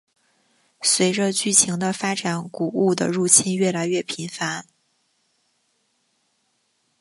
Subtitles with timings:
[0.81, 4.65] 随着剧情的发展古物的入侵越来越频繁。